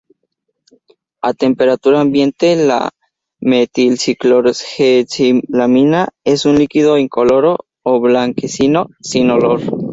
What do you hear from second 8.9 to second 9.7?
sin olor.